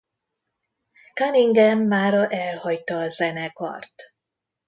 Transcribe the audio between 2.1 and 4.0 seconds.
elhagyta a zenekart.